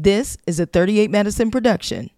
This 0.00 0.36
is 0.46 0.60
a 0.60 0.66
38 0.66 1.10
Medicine 1.10 1.50
production. 1.50 2.10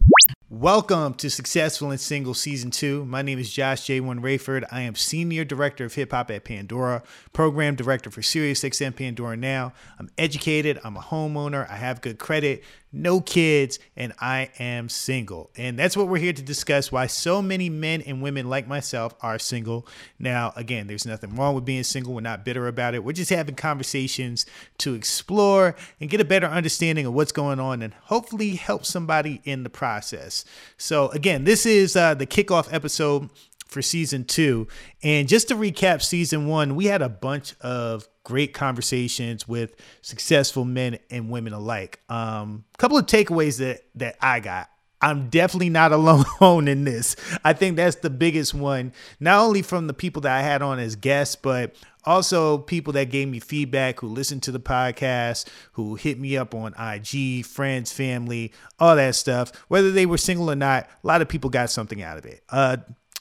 Welcome 0.50 1.14
to 1.14 1.30
Successful 1.30 1.90
and 1.90 1.98
Single 1.98 2.34
Season 2.34 2.70
2. 2.70 3.06
My 3.06 3.22
name 3.22 3.38
is 3.38 3.50
Josh 3.50 3.86
J1 3.86 4.20
Raiford. 4.20 4.66
I 4.70 4.82
am 4.82 4.94
Senior 4.94 5.46
Director 5.46 5.86
of 5.86 5.94
Hip 5.94 6.10
Hop 6.10 6.30
at 6.30 6.44
Pandora, 6.44 7.02
Program 7.32 7.76
Director 7.76 8.10
for 8.10 8.20
SiriusXM 8.20 8.96
Pandora 8.96 9.34
Now. 9.34 9.72
I'm 9.98 10.10
educated, 10.18 10.78
I'm 10.84 10.98
a 10.98 11.00
homeowner, 11.00 11.66
I 11.70 11.76
have 11.76 12.02
good 12.02 12.18
credit, 12.18 12.64
no 12.92 13.20
kids, 13.20 13.78
and 13.96 14.12
I 14.20 14.50
am 14.58 14.88
single. 14.88 15.50
And 15.56 15.78
that's 15.78 15.96
what 15.96 16.08
we're 16.08 16.18
here 16.18 16.32
to 16.32 16.42
discuss 16.42 16.90
why 16.90 17.06
so 17.06 17.40
many 17.40 17.70
men 17.70 18.02
and 18.02 18.20
women 18.20 18.48
like 18.48 18.66
myself 18.66 19.14
are 19.20 19.38
single. 19.38 19.86
Now, 20.18 20.52
again, 20.56 20.86
there's 20.86 21.06
nothing 21.06 21.36
wrong 21.36 21.54
with 21.54 21.64
being 21.64 21.84
single. 21.84 22.14
We're 22.14 22.20
not 22.20 22.44
bitter 22.44 22.66
about 22.66 22.94
it. 22.94 23.04
We're 23.04 23.12
just 23.12 23.30
having 23.30 23.54
conversations 23.54 24.44
to 24.78 24.94
explore 24.94 25.76
and 26.00 26.10
get 26.10 26.20
a 26.20 26.24
better 26.24 26.46
understanding 26.46 27.06
of 27.06 27.14
what's 27.14 27.32
going 27.32 27.60
on 27.60 27.82
and 27.82 27.94
hopefully 27.94 28.56
help 28.56 28.84
somebody 28.84 29.40
in 29.44 29.62
the 29.62 29.70
process. 29.70 30.44
So, 30.76 31.08
again, 31.10 31.44
this 31.44 31.66
is 31.66 31.94
uh, 31.94 32.14
the 32.14 32.26
kickoff 32.26 32.72
episode 32.72 33.30
for 33.70 33.82
season 33.82 34.24
two. 34.24 34.66
And 35.02 35.28
just 35.28 35.48
to 35.48 35.54
recap 35.54 36.02
season 36.02 36.46
one, 36.46 36.74
we 36.74 36.86
had 36.86 37.02
a 37.02 37.08
bunch 37.08 37.54
of 37.60 38.08
great 38.24 38.52
conversations 38.52 39.48
with 39.48 39.74
successful 40.02 40.64
men 40.64 40.98
and 41.10 41.30
women 41.30 41.52
alike. 41.52 42.00
A 42.08 42.14
um, 42.14 42.64
couple 42.78 42.98
of 42.98 43.06
takeaways 43.06 43.58
that 43.58 43.84
that 43.96 44.16
I 44.20 44.40
got. 44.40 44.68
I'm 45.02 45.28
definitely 45.30 45.70
not 45.70 45.92
alone 46.40 46.68
in 46.68 46.84
this. 46.84 47.16
I 47.44 47.52
think 47.52 47.76
that's 47.76 47.96
the 47.96 48.10
biggest 48.10 48.54
one, 48.54 48.92
not 49.18 49.40
only 49.40 49.62
from 49.62 49.86
the 49.86 49.94
people 49.94 50.22
that 50.22 50.36
I 50.36 50.42
had 50.42 50.62
on 50.62 50.78
as 50.78 50.96
guests, 50.96 51.36
but 51.36 51.74
also 52.04 52.58
people 52.58 52.92
that 52.94 53.10
gave 53.10 53.28
me 53.28 53.40
feedback, 53.40 54.00
who 54.00 54.08
listened 54.08 54.42
to 54.44 54.52
the 54.52 54.60
podcast, 54.60 55.48
who 55.72 55.94
hit 55.94 56.18
me 56.18 56.36
up 56.36 56.54
on 56.54 56.74
IG, 56.74 57.44
friends, 57.44 57.92
family, 57.92 58.52
all 58.78 58.96
that 58.96 59.14
stuff. 59.14 59.52
Whether 59.68 59.90
they 59.90 60.06
were 60.06 60.18
single 60.18 60.50
or 60.50 60.56
not, 60.56 60.88
a 61.02 61.06
lot 61.06 61.22
of 61.22 61.28
people 61.28 61.50
got 61.50 61.70
something 61.70 62.02
out 62.02 62.18
of 62.18 62.24
it. 62.24 62.42
Uh, 62.48 62.78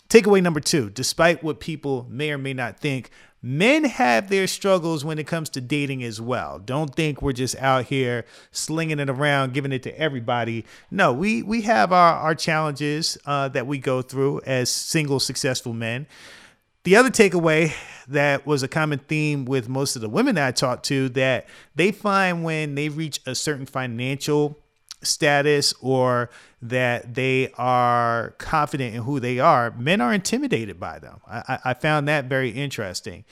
takeaway 0.09 0.41
number 0.41 0.59
two 0.59 0.89
despite 0.89 1.43
what 1.43 1.59
people 1.59 2.07
may 2.09 2.31
or 2.31 2.37
may 2.37 2.53
not 2.53 2.79
think, 2.79 3.11
men 3.41 3.83
have 3.85 4.29
their 4.29 4.47
struggles 4.47 5.05
when 5.05 5.19
it 5.19 5.27
comes 5.27 5.49
to 5.49 5.61
dating 5.61 6.03
as 6.03 6.19
well. 6.19 6.59
Don't 6.59 6.93
think 6.93 7.21
we're 7.21 7.33
just 7.33 7.55
out 7.57 7.85
here 7.85 8.25
slinging 8.51 8.99
it 8.99 9.09
around, 9.09 9.53
giving 9.53 9.71
it 9.71 9.83
to 9.83 9.99
everybody. 9.99 10.65
No, 10.91 11.13
we 11.13 11.43
we 11.43 11.61
have 11.63 11.91
our 11.91 12.15
our 12.15 12.35
challenges 12.35 13.17
uh, 13.25 13.47
that 13.49 13.67
we 13.67 13.77
go 13.77 14.01
through 14.01 14.41
as 14.45 14.69
single 14.69 15.19
successful 15.19 15.73
men. 15.73 16.07
The 16.83 16.95
other 16.95 17.09
takeaway 17.09 17.73
that 18.07 18.45
was 18.47 18.63
a 18.63 18.67
common 18.67 18.99
theme 18.99 19.45
with 19.45 19.69
most 19.69 19.95
of 19.95 20.01
the 20.01 20.09
women 20.09 20.37
I 20.37 20.51
talked 20.51 20.85
to 20.85 21.09
that 21.09 21.47
they 21.75 21.91
find 21.91 22.43
when 22.43 22.75
they 22.75 22.89
reach 22.89 23.19
a 23.25 23.35
certain 23.35 23.65
financial 23.65 24.57
status 25.01 25.73
or 25.81 26.29
that 26.61 27.15
they 27.15 27.51
are 27.57 28.35
confident 28.37 28.95
in 28.95 29.03
who 29.03 29.19
they 29.19 29.39
are, 29.39 29.71
men 29.71 30.01
are 30.01 30.13
intimidated 30.13 30.79
by 30.79 30.99
them. 30.99 31.19
I, 31.27 31.59
I 31.65 31.73
found 31.73 32.07
that 32.07 32.25
very 32.25 32.49
interesting. 32.49 33.23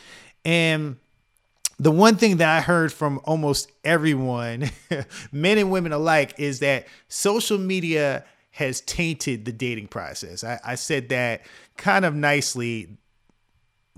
And 0.45 0.97
the 1.79 1.91
one 1.91 2.15
thing 2.15 2.37
that 2.37 2.49
I 2.49 2.61
heard 2.61 2.91
from 2.91 3.19
almost 3.23 3.71
everyone, 3.83 4.69
men 5.31 5.57
and 5.57 5.71
women 5.71 5.91
alike, 5.91 6.33
is 6.37 6.59
that 6.59 6.87
social 7.07 7.57
media 7.57 8.23
has 8.51 8.81
tainted 8.81 9.45
the 9.45 9.51
dating 9.51 9.87
process. 9.87 10.43
I, 10.43 10.59
I 10.65 10.75
said 10.75 11.09
that 11.09 11.41
kind 11.75 12.05
of 12.05 12.15
nicely. 12.15 12.97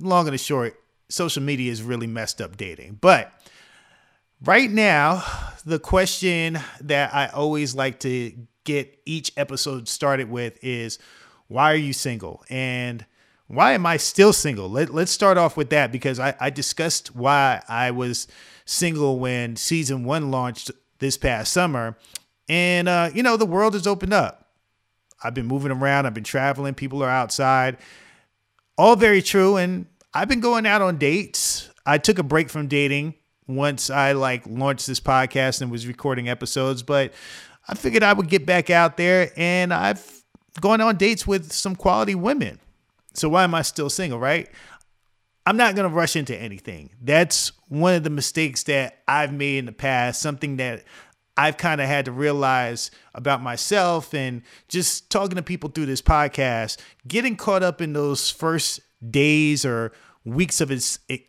Long 0.01 0.27
and 0.27 0.39
short, 0.39 0.79
social 1.09 1.43
media 1.43 1.69
has 1.71 1.83
really 1.83 2.07
messed 2.07 2.41
up 2.41 2.57
dating. 2.57 2.99
But 3.01 3.31
right 4.43 4.69
now, 4.69 5.23
the 5.65 5.79
question 5.79 6.59
that 6.81 7.13
I 7.13 7.27
always 7.27 7.75
like 7.75 7.99
to 8.01 8.33
get 8.63 8.99
each 9.05 9.31
episode 9.37 9.87
started 9.87 10.29
with 10.29 10.57
is 10.63 10.99
why 11.47 11.71
are 11.71 11.77
you 11.77 11.93
single? 11.93 12.43
And 12.49 13.05
why 13.47 13.73
am 13.73 13.85
I 13.85 13.97
still 13.97 14.31
single? 14.31 14.69
Let, 14.69 14.91
us 14.91 15.09
start 15.09 15.37
off 15.37 15.57
with 15.57 15.71
that 15.71 15.91
because 15.91 16.19
I, 16.19 16.35
I 16.39 16.49
discussed 16.51 17.15
why 17.15 17.63
I 17.67 17.91
was 17.91 18.27
single 18.65 19.19
when 19.19 19.55
season 19.55 20.03
one 20.03 20.29
launched 20.29 20.69
this 20.99 21.17
past 21.17 21.51
summer. 21.51 21.97
And, 22.47 22.87
uh, 22.87 23.09
you 23.13 23.23
know, 23.23 23.37
the 23.37 23.45
world 23.45 23.73
has 23.73 23.87
opened 23.87 24.13
up. 24.13 24.51
I've 25.23 25.33
been 25.33 25.47
moving 25.47 25.71
around, 25.71 26.05
I've 26.05 26.13
been 26.13 26.23
traveling, 26.23 26.75
people 26.75 27.03
are 27.03 27.09
outside. 27.09 27.77
All 28.77 28.95
very 28.95 29.21
true. 29.21 29.57
And 29.57 29.87
I've 30.13 30.29
been 30.29 30.39
going 30.39 30.65
out 30.65 30.81
on 30.81 30.97
dates. 30.97 31.69
I 31.85 31.97
took 31.97 32.19
a 32.19 32.23
break 32.23 32.49
from 32.49 32.67
dating 32.67 33.15
once 33.49 33.89
I 33.89 34.11
like 34.11 34.43
launched 34.45 34.85
this 34.87 34.99
podcast 34.99 35.61
and 35.61 35.71
was 35.71 35.87
recording 35.87 36.29
episodes, 36.29 36.83
but 36.83 37.13
I 37.67 37.73
figured 37.73 38.03
I 38.03 38.13
would 38.13 38.29
get 38.29 38.45
back 38.45 38.69
out 38.69 38.95
there 38.95 39.31
and 39.35 39.73
I've 39.73 40.23
gone 40.61 40.81
on 40.81 40.97
dates 40.97 41.25
with 41.25 41.51
some 41.51 41.75
quality 41.75 42.15
women. 42.15 42.59
So 43.13 43.27
why 43.27 43.43
am 43.43 43.55
I 43.55 43.63
still 43.63 43.89
single, 43.89 44.19
right? 44.19 44.49
I'm 45.45 45.57
not 45.57 45.75
going 45.75 45.89
to 45.89 45.95
rush 45.95 46.15
into 46.15 46.37
anything. 46.37 46.91
That's 47.01 47.51
one 47.67 47.95
of 47.95 48.03
the 48.03 48.11
mistakes 48.11 48.63
that 48.63 48.99
I've 49.07 49.33
made 49.33 49.57
in 49.57 49.65
the 49.65 49.71
past, 49.71 50.21
something 50.21 50.57
that 50.57 50.83
I've 51.35 51.57
kind 51.57 51.81
of 51.81 51.87
had 51.87 52.05
to 52.05 52.11
realize 52.11 52.91
about 53.15 53.41
myself 53.41 54.13
and 54.13 54.43
just 54.67 55.09
talking 55.09 55.37
to 55.37 55.41
people 55.41 55.71
through 55.71 55.87
this 55.87 56.03
podcast, 56.03 56.77
getting 57.07 57.35
caught 57.35 57.63
up 57.63 57.81
in 57.81 57.93
those 57.93 58.29
first 58.29 58.81
days 59.09 59.65
or 59.65 59.91
weeks 60.33 60.61
of 60.61 60.71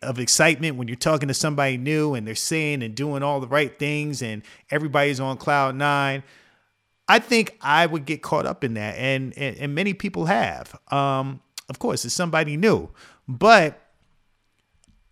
of 0.01 0.19
excitement 0.19 0.77
when 0.77 0.87
you're 0.87 0.95
talking 0.95 1.27
to 1.27 1.33
somebody 1.33 1.77
new 1.77 2.13
and 2.13 2.27
they're 2.27 2.35
saying 2.35 2.83
and 2.83 2.95
doing 2.95 3.23
all 3.23 3.39
the 3.39 3.47
right 3.47 3.77
things 3.77 4.21
and 4.21 4.43
everybody's 4.69 5.19
on 5.19 5.37
cloud 5.37 5.75
nine. 5.75 6.23
I 7.07 7.19
think 7.19 7.57
I 7.61 7.85
would 7.85 8.05
get 8.05 8.21
caught 8.21 8.45
up 8.45 8.63
in 8.63 8.75
that, 8.75 8.95
and 8.97 9.37
and, 9.37 9.57
and 9.57 9.75
many 9.75 9.93
people 9.93 10.25
have. 10.25 10.79
Um, 10.91 11.41
of 11.69 11.79
course, 11.79 12.05
it's 12.05 12.13
somebody 12.13 12.57
new, 12.57 12.89
but 13.27 13.90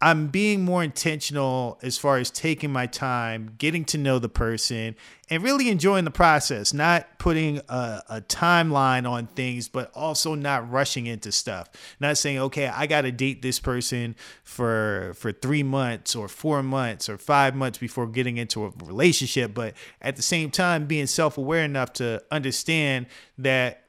I'm 0.01 0.27
being 0.27 0.63
more 0.63 0.81
intentional 0.81 1.77
as 1.81 1.97
far 1.97 2.17
as 2.19 2.31
taking 2.31 2.71
my 2.71 2.85
time, 2.85 3.55
getting 3.57 3.83
to 3.85 3.97
know 3.97 4.17
the 4.17 4.29
person, 4.29 4.95
and 5.29 5.43
really 5.43 5.67
enjoying 5.67 6.05
the 6.05 6.11
process, 6.11 6.73
not 6.73 7.19
putting 7.19 7.57
a, 7.67 8.01
a, 8.07 8.21
timeline 8.21 9.09
on 9.09 9.27
things, 9.27 9.67
but 9.67 9.91
also 9.93 10.35
not 10.35 10.71
rushing 10.71 11.05
into 11.05 11.33
stuff. 11.33 11.69
Not 11.99 12.17
saying, 12.17 12.39
okay, 12.39 12.67
I 12.67 12.87
got 12.87 13.01
to 13.01 13.11
date 13.11 13.41
this 13.41 13.59
person 13.59 14.15
for 14.43 15.11
for 15.17 15.33
three 15.33 15.63
months 15.63 16.15
or 16.15 16.29
four 16.29 16.63
months 16.63 17.09
or 17.09 17.17
five 17.17 17.53
months 17.53 17.77
before 17.77 18.07
getting 18.07 18.37
into 18.37 18.63
a 18.63 18.71
relationship, 18.85 19.53
but 19.53 19.73
at 20.01 20.15
the 20.15 20.21
same 20.21 20.49
time 20.49 20.85
being 20.85 21.07
self-aware 21.07 21.65
enough 21.65 21.91
to 21.93 22.23
understand 22.31 23.07
that 23.37 23.83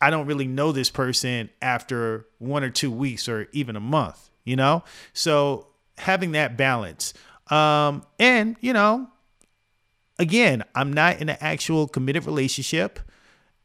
I 0.00 0.08
don't 0.08 0.26
really 0.26 0.48
know 0.48 0.72
this 0.72 0.88
person 0.88 1.50
after 1.60 2.26
one 2.38 2.64
or 2.64 2.70
two 2.70 2.90
weeks 2.90 3.28
or 3.28 3.48
even 3.52 3.76
a 3.76 3.80
month 3.80 4.29
you 4.50 4.56
know? 4.56 4.82
So 5.12 5.68
having 5.96 6.32
that 6.32 6.56
balance. 6.56 7.14
Um, 7.50 8.04
and, 8.18 8.56
you 8.60 8.72
know, 8.72 9.08
again, 10.18 10.64
I'm 10.74 10.92
not 10.92 11.20
in 11.20 11.28
an 11.28 11.38
actual 11.40 11.88
committed 11.88 12.26
relationship. 12.26 12.98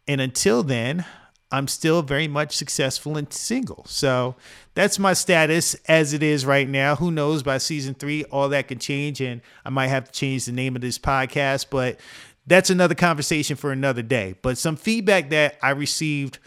And 0.07 0.22
until 0.22 0.62
then, 0.63 1.06
I'm 1.51 1.68
still 1.68 2.01
very 2.01 2.28
much 2.28 2.56
successful 2.56 3.18
and 3.18 3.31
single. 3.31 3.85
So 3.88 4.35
that's 4.74 5.00
my 5.00 5.13
status 5.13 5.75
as 5.88 6.13
it 6.13 6.22
is 6.22 6.45
right 6.45 6.68
now. 6.68 6.95
Who 6.95 7.12
knows 7.12 7.44
by 7.44 7.59
season 7.59 7.94
three, 7.94 8.24
all 8.25 8.50
that 8.50 8.68
can 8.68 8.79
change. 8.79 9.22
And 9.22 9.41
I 9.63 9.69
might 9.69 9.88
have 9.88 10.06
to 10.06 10.12
change 10.12 10.45
the 10.45 10.51
name 10.51 10.75
of 10.75 10.81
this 10.81 11.00
podcast, 11.00 11.68
but 11.69 12.00
that's 12.47 12.69
another 12.69 12.95
conversation 12.95 13.56
for 13.56 13.72
another 13.72 14.01
day. 14.01 14.35
But 14.41 14.57
some 14.57 14.75
feedback 14.75 15.29
that 15.29 15.57
I 15.62 15.72
received 15.72 16.40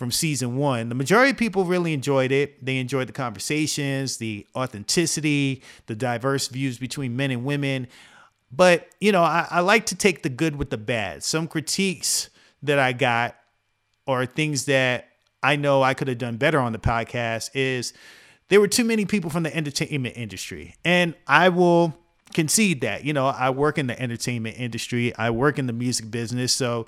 from 0.00 0.10
season 0.10 0.56
one. 0.56 0.88
The 0.88 0.94
majority 0.94 1.32
of 1.32 1.36
people 1.36 1.66
really 1.66 1.92
enjoyed 1.92 2.32
it. 2.32 2.64
They 2.64 2.78
enjoyed 2.78 3.06
the 3.06 3.12
conversations, 3.12 4.16
the 4.16 4.46
authenticity, 4.56 5.62
the 5.88 5.94
diverse 5.94 6.48
views 6.48 6.78
between 6.78 7.16
men 7.16 7.30
and 7.30 7.44
women. 7.44 7.86
But, 8.50 8.88
you 8.98 9.12
know, 9.12 9.22
I, 9.22 9.46
I 9.50 9.60
like 9.60 9.84
to 9.86 9.94
take 9.94 10.22
the 10.22 10.30
good 10.30 10.56
with 10.56 10.70
the 10.70 10.78
bad. 10.78 11.22
Some 11.22 11.46
critiques 11.46 12.30
that 12.62 12.78
I 12.78 12.94
got 12.94 13.36
or 14.06 14.24
things 14.24 14.64
that 14.64 15.06
I 15.42 15.56
know 15.56 15.82
I 15.82 15.92
could 15.92 16.08
have 16.08 16.16
done 16.16 16.38
better 16.38 16.60
on 16.60 16.72
the 16.72 16.78
podcast 16.78 17.50
is 17.52 17.92
there 18.48 18.58
were 18.58 18.68
too 18.68 18.84
many 18.84 19.04
people 19.04 19.28
from 19.28 19.42
the 19.42 19.54
entertainment 19.54 20.16
industry. 20.16 20.76
And 20.82 21.12
I 21.26 21.50
will 21.50 21.94
concede 22.32 22.80
that. 22.80 23.04
You 23.04 23.12
know, 23.12 23.26
I 23.26 23.50
work 23.50 23.76
in 23.76 23.86
the 23.86 24.00
entertainment 24.00 24.58
industry, 24.58 25.14
I 25.16 25.28
work 25.28 25.58
in 25.58 25.66
the 25.66 25.74
music 25.74 26.10
business. 26.10 26.54
So 26.54 26.86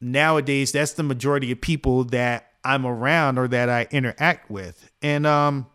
nowadays 0.00 0.72
that's 0.72 0.92
the 0.92 1.02
majority 1.02 1.52
of 1.52 1.60
people 1.60 2.04
that 2.04 2.52
I'm 2.64 2.86
around 2.86 3.38
or 3.38 3.48
that 3.48 3.68
I 3.68 3.86
interact 3.90 4.50
with. 4.50 4.90
And 5.02 5.26
um, 5.26 5.66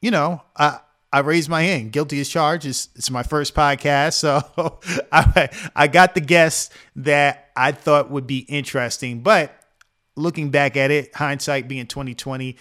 you 0.00 0.10
know, 0.10 0.42
I 0.56 0.80
I 1.12 1.20
raised 1.20 1.48
my 1.48 1.62
hand. 1.62 1.92
Guilty 1.92 2.20
as 2.20 2.28
charged. 2.28 2.66
It's, 2.66 2.88
it's 2.94 3.10
my 3.10 3.22
first 3.22 3.54
podcast, 3.54 4.14
so 4.14 4.80
I 5.12 5.48
I 5.74 5.88
got 5.88 6.14
the 6.14 6.20
guests 6.20 6.70
that 6.96 7.50
I 7.56 7.72
thought 7.72 8.10
would 8.10 8.26
be 8.26 8.38
interesting. 8.40 9.20
But 9.20 9.52
looking 10.16 10.50
back 10.50 10.76
at 10.76 10.90
it, 10.90 11.14
hindsight 11.14 11.68
being 11.68 11.86
2020, 11.86 12.56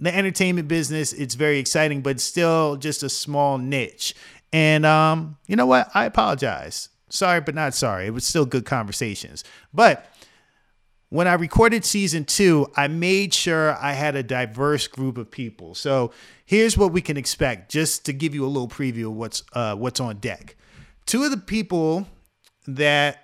the 0.00 0.14
entertainment 0.14 0.68
business 0.68 1.12
it's 1.12 1.34
very 1.34 1.58
exciting, 1.58 2.02
but 2.02 2.20
still 2.20 2.76
just 2.76 3.02
a 3.02 3.08
small 3.08 3.58
niche. 3.58 4.14
And 4.52 4.86
um, 4.86 5.36
you 5.46 5.56
know 5.56 5.66
what? 5.66 5.90
I 5.94 6.04
apologize. 6.04 6.88
Sorry, 7.08 7.40
but 7.40 7.54
not 7.54 7.74
sorry. 7.74 8.06
It 8.06 8.14
was 8.14 8.26
still 8.26 8.46
good 8.46 8.64
conversations. 8.64 9.44
But 9.72 10.10
when 11.10 11.28
I 11.28 11.34
recorded 11.34 11.84
season 11.84 12.24
two, 12.24 12.66
I 12.76 12.88
made 12.88 13.32
sure 13.32 13.76
I 13.80 13.92
had 13.92 14.16
a 14.16 14.22
diverse 14.22 14.88
group 14.88 15.16
of 15.16 15.30
people. 15.30 15.74
So 15.74 16.10
here's 16.44 16.76
what 16.76 16.92
we 16.92 17.00
can 17.00 17.16
expect, 17.16 17.70
just 17.70 18.04
to 18.06 18.12
give 18.12 18.34
you 18.34 18.44
a 18.44 18.48
little 18.48 18.68
preview 18.68 19.06
of 19.06 19.12
what's 19.12 19.42
uh, 19.52 19.76
what's 19.76 20.00
on 20.00 20.16
deck. 20.16 20.56
Two 21.06 21.22
of 21.22 21.30
the 21.30 21.36
people 21.36 22.08
that 22.66 23.20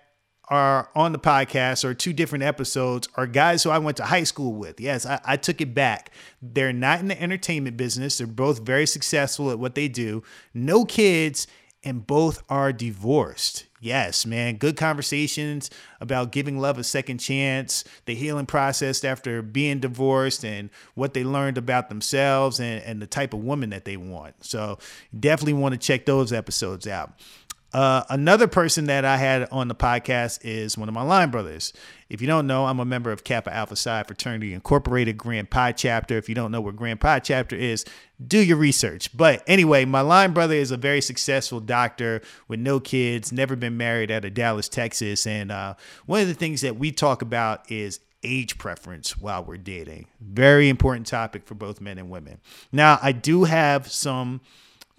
are 0.51 0.91
on 0.97 1.13
the 1.13 1.19
podcast 1.19 1.85
or 1.85 1.95
two 1.95 2.13
different 2.13 2.43
episodes 2.43 3.09
are 3.15 3.27
guys 3.27 3.63
who 3.63 3.71
I 3.71 3.79
went 3.79 3.97
to 3.99 4.05
high 4.05 4.25
school 4.25 4.53
with. 4.53 4.81
Yes, 4.81 5.07
I, 5.07 5.21
I, 5.25 5.37
took 5.37 5.61
it 5.61 5.75
back. 5.75 6.11
They're 6.43 6.73
not 6.73 6.99
in 6.99 7.07
the 7.07 7.23
entertainment 7.23 7.77
business. 7.77 8.19
They're 8.19 8.27
both 8.27 8.61
very 8.61 8.85
successful 8.85 9.53
at 9.53 9.61
what 9.61 9.77
they 9.77 9.87
do. 9.87 10.25
No 10.53 10.85
kids, 10.85 11.47
and 11.83 12.07
both 12.07 12.43
are 12.49 12.73
divorced. 12.73 13.67
Yes, 13.81 14.27
man. 14.27 14.57
Good 14.57 14.77
conversations 14.77 15.71
about 16.01 16.33
giving 16.33 16.59
love 16.59 16.79
a 16.79 16.85
second 16.85 17.19
chance, 17.19 17.85
the 18.05 18.15
healing 18.15 18.45
process 18.45 19.03
after 19.05 19.41
being 19.41 19.81
divorced, 19.81 20.45
and 20.45 20.69
what 20.95 21.15
they 21.15 21.25
learned 21.25 21.57
about 21.57 21.89
themselves 21.89 22.61
and, 22.61 22.83
and 22.83 23.01
the 23.01 23.07
type 23.07 23.33
of 23.33 23.41
woman 23.41 23.71
that 23.71 23.87
they 23.87 23.97
want. 23.97 24.45
So, 24.45 24.79
definitely 25.19 25.55
want 25.55 25.73
to 25.73 25.79
check 25.79 26.05
those 26.05 26.33
episodes 26.33 26.87
out. 26.87 27.15
Uh, 27.73 28.03
another 28.09 28.49
person 28.49 28.87
that 28.87 29.05
I 29.05 29.17
had 29.17 29.49
on 29.53 29.69
the 29.69 29.75
podcast 29.75 30.41
is 30.43 30.77
one 30.77 30.89
of 30.89 30.95
my 30.95 31.03
line 31.03 31.31
brothers. 31.31 31.73
If 32.09 32.21
you 32.21 32.27
don't 32.27 32.49
know, 32.49 32.67
I'm 32.67 32.81
a 32.81 32.85
member 32.85 33.13
of 33.13 33.23
Kappa 33.23 33.55
Alpha 33.55 33.77
Psi 33.77 34.03
Fraternity 34.03 34.53
Incorporated 34.53 35.17
Grand 35.17 35.51
Pi 35.51 35.73
chapter. 35.73 36.19
If 36.19 36.29
you 36.29 36.35
don't 36.35 36.51
know 36.51 36.61
what 36.61 36.75
Grand 36.75 37.01
Pi 37.01 37.21
chapter 37.21 37.55
is, 37.55 37.85
do 38.27 38.39
your 38.39 38.57
research. 38.57 39.17
But 39.17 39.45
anyway, 39.47 39.85
my 39.85 40.01
line 40.01 40.33
brother 40.33 40.55
is 40.55 40.73
a 40.73 40.77
very 40.77 41.01
successful 41.01 41.61
doctor 41.61 42.23
with 42.49 42.59
no 42.59 42.81
kids, 42.81 43.33
never 43.33 43.55
been 43.55 43.77
married 43.77 44.11
out 44.11 44.25
of 44.25 44.35
Dallas, 44.35 44.69
Texas. 44.69 45.27
And 45.27 45.53
uh, 45.53 45.75
one 46.07 46.21
of 46.21 46.29
the 46.29 46.35
things 46.35 46.63
that 46.63 46.77
we 46.77 46.91
talk 46.91 47.23
about 47.23 47.71
is 47.71 48.01
age 48.23 48.59
preference 48.59 49.17
while 49.17 49.45
we're 49.45 49.57
dating. 49.57 50.07
Very 50.21 50.69
important 50.69 51.07
topic 51.07 51.47
for 51.47 51.55
both 51.55 51.81
men 51.81 51.99
and 51.99 52.11
women. 52.11 52.41
Now, 52.73 52.99
I 53.01 53.13
do 53.13 53.45
have 53.45 53.91
some 53.91 54.41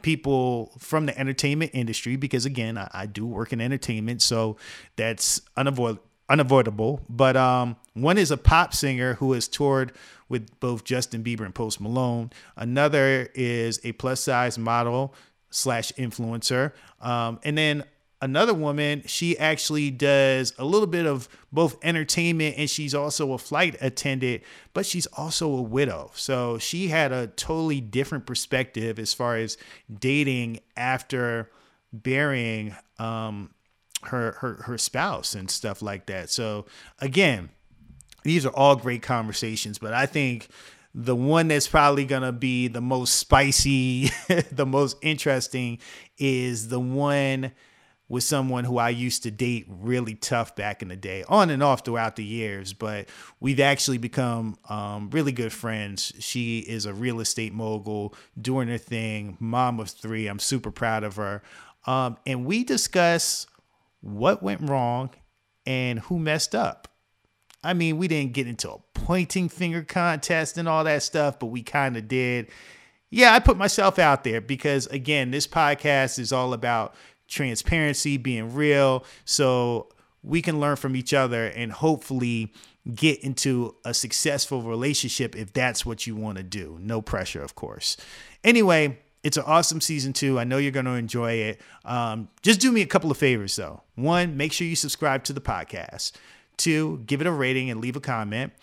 people 0.02 0.72
from 0.80 1.06
the 1.06 1.18
entertainment 1.18 1.72
industry 1.74 2.16
because 2.16 2.46
again 2.46 2.78
I, 2.78 2.90
I 2.92 3.06
do 3.06 3.26
work 3.26 3.54
in 3.54 3.62
entertainment 3.62 4.22
so 4.22 4.58
that's 4.96 5.42
unavoidable 5.56 6.04
unavoidable. 6.32 7.02
But 7.10 7.36
um, 7.36 7.76
one 7.94 8.18
is 8.18 8.32
a 8.32 8.38
pop 8.38 8.74
singer 8.74 9.16
who 9.16 9.34
has 9.34 9.48
toured 9.48 9.92
with 10.30 10.60
both 10.62 10.86
justin 10.86 11.24
bieber 11.24 11.42
and 11.42 11.54
post 11.54 11.82
malone. 11.82 12.32
Another 12.56 13.30
is 13.36 13.82
a 13.84 13.92
plus 13.92 14.22
size 14.22 14.58
model 14.58 15.14
slash 15.50 15.92
influencer. 15.94 16.72
Um, 17.02 17.40
and 17.44 17.58
then 17.58 17.84
another 18.22 18.54
woman, 18.54 19.04
she 19.06 19.38
actually 19.38 19.90
does 19.90 20.54
a 20.58 20.66
little 20.66 20.88
bit 20.88 21.06
of 21.06 21.28
both 21.52 21.78
entertainment 21.84 22.56
and 22.58 22.70
she's 22.70 22.94
also 22.94 23.34
a 23.34 23.38
flight 23.38 23.76
attendant, 23.82 24.44
but 24.74 24.86
she's 24.86 25.08
also 25.08 25.52
a 25.52 25.62
widow. 25.62 26.12
So 26.14 26.58
she 26.58 26.90
had 26.90 27.12
a 27.12 27.28
totally 27.28 27.82
different 27.82 28.26
perspective 28.26 29.00
as 29.00 29.14
far 29.14 29.38
as 29.38 29.58
dating 30.00 30.60
after 30.78 31.50
burying 31.92 32.76
um, 33.00 33.50
her, 34.04 34.34
her 34.40 34.64
her 34.64 34.78
spouse 34.78 35.36
and 35.36 35.50
stuff 35.50 35.82
like 35.82 36.06
that. 36.06 36.30
So 36.30 36.66
again, 37.00 37.50
these 38.24 38.46
are 38.46 38.54
all 38.54 38.76
great 38.76 39.02
conversations, 39.02 39.80
but 39.80 39.94
I 39.94 40.06
think 40.06 40.48
the 40.94 41.16
one 41.16 41.48
that's 41.48 41.68
probably 41.68 42.06
going 42.06 42.22
to 42.22 42.32
be 42.32 42.68
the 42.68 42.82
most 42.82 43.16
spicy, 43.16 44.10
the 44.52 44.66
most 44.66 44.98
interesting 45.02 45.80
is 46.18 46.68
the 46.68 46.80
one 46.80 47.52
with 48.12 48.24
someone 48.26 48.66
who 48.66 48.78
I 48.78 48.90
used 48.90 49.24
to 49.24 49.32
date 49.32 49.66
really 49.70 50.16
tough 50.16 50.54
back 50.54 50.82
in 50.82 50.90
the 50.90 50.98
day, 50.98 51.24
on 51.30 51.50
and 51.50 51.64
off 51.64 51.86
throughout 51.86 52.18
the 52.18 52.26
years, 52.26 52.74
but 52.74 53.08
we've 53.40 53.62
actually 53.62 54.00
become 54.00 54.58
um, 54.68 55.10
really 55.12 55.32
good 55.32 55.54
friends. 55.54 56.12
She 56.20 56.60
is 56.60 56.86
a 56.86 56.94
real 56.94 57.22
estate 57.22 57.54
mogul, 57.54 58.14
doing 58.40 58.68
her 58.68 58.78
thing, 58.78 59.38
mom 59.40 59.80
of 59.80 59.90
three. 59.90 60.28
I'm 60.28 60.40
super 60.40 60.72
proud 60.72 61.06
of 61.06 61.16
her. 61.16 61.42
Um, 61.88 62.18
and 62.26 62.46
we 62.46 62.66
discuss 62.66 63.48
what 64.02 64.44
went 64.44 64.70
wrong 64.70 65.12
and 65.66 66.00
who 66.00 66.20
messed 66.20 66.54
up. 66.54 66.90
I 67.64 67.74
mean, 67.74 67.98
we 67.98 68.10
didn't 68.10 68.34
get 68.34 68.46
into 68.46 68.72
a 68.72 68.80
pointing 68.94 69.48
finger 69.48 69.84
contest 69.84 70.58
and 70.58 70.68
all 70.68 70.84
that 70.84 71.04
stuff, 71.04 71.40
but 71.40 71.46
we 71.46 71.64
kind 71.64 71.96
of 71.96 72.10
did. 72.10 72.50
Yeah, 73.10 73.34
I 73.34 73.40
put 73.40 73.56
myself 73.56 74.00
out 74.00 74.26
there 74.26 74.42
because, 74.42 74.88
again, 74.88 75.32
this 75.32 75.48
podcast 75.48 76.20
is 76.20 76.34
all 76.34 76.52
about 76.52 76.94
transparency, 77.32 78.18
being 78.18 78.54
real. 78.54 79.04
So 79.26 79.88
we 80.24 80.42
can 80.42 80.60
learn 80.60 80.76
from 80.76 80.96
each 80.96 81.14
other 81.14 81.48
and 81.48 81.72
hopefully 81.72 82.54
get 82.94 83.20
into 83.20 83.76
a 83.86 83.94
successful 83.94 84.62
relationship 84.62 85.36
if 85.36 85.54
that's 85.54 85.86
what 85.86 86.06
you 86.06 86.16
want 86.16 86.38
to 86.38 86.44
do. 86.44 86.78
No 86.82 87.02
pressure, 87.02 87.42
of 87.42 87.56
course. 87.56 87.98
Anyway, 88.44 89.00
it's 89.24 89.38
an 89.38 89.44
awesome 89.46 89.82
season 89.82 90.14
two. 90.14 90.40
I 90.40 90.44
know 90.44 90.58
you're 90.58 90.72
going 90.72 90.86
to 90.86 90.92
enjoy 90.92 91.34
it. 91.34 91.62
Um, 91.86 92.28
just 92.42 92.60
do 92.60 92.72
me 92.72 92.82
a 92.82 92.88
couple 92.88 93.12
of 93.12 93.18
favors, 93.18 93.56
though. 93.56 93.82
One, 93.96 94.36
make 94.36 94.52
sure 94.52 94.66
you 94.68 94.76
subscribe 94.76 95.24
to 95.26 95.34
the 95.34 95.42
podcast. 95.42 96.14
Two, 96.58 97.04
give 97.06 97.22
it 97.22 97.28
a 97.28 97.32
rating 97.32 97.70
and 97.70 97.80
leave 97.80 97.96
a 97.96 98.02
comment. 98.02 98.54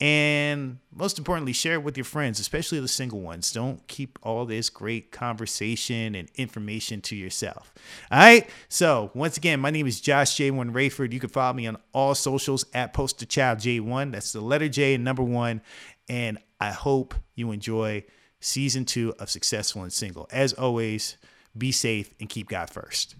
And 0.00 0.78
most 0.92 1.18
importantly, 1.18 1.52
share 1.52 1.74
it 1.74 1.84
with 1.84 1.96
your 1.96 2.04
friends, 2.04 2.40
especially 2.40 2.80
the 2.80 2.88
single 2.88 3.20
ones. 3.20 3.52
Don't 3.52 3.86
keep 3.86 4.18
all 4.22 4.44
this 4.44 4.68
great 4.68 5.12
conversation 5.12 6.14
and 6.14 6.28
information 6.34 7.00
to 7.02 7.16
yourself. 7.16 7.72
All 8.10 8.18
right. 8.18 8.48
So, 8.68 9.12
once 9.14 9.36
again, 9.36 9.60
my 9.60 9.70
name 9.70 9.86
is 9.86 10.00
Josh 10.00 10.36
J1 10.36 10.72
Raiford. 10.72 11.12
You 11.12 11.20
can 11.20 11.30
follow 11.30 11.52
me 11.54 11.66
on 11.68 11.76
all 11.92 12.14
socials 12.14 12.64
at 12.74 12.92
Poster 12.92 13.24
Child 13.24 13.60
J1. 13.60 14.12
That's 14.12 14.32
the 14.32 14.40
letter 14.40 14.68
J 14.68 14.94
and 14.94 15.04
number 15.04 15.22
one. 15.22 15.62
And 16.08 16.38
I 16.60 16.72
hope 16.72 17.14
you 17.34 17.52
enjoy 17.52 18.04
season 18.40 18.84
two 18.84 19.14
of 19.18 19.30
Successful 19.30 19.82
and 19.82 19.92
Single. 19.92 20.28
As 20.32 20.52
always, 20.52 21.16
be 21.56 21.70
safe 21.72 22.12
and 22.18 22.28
keep 22.28 22.48
God 22.48 22.68
first. 22.68 23.14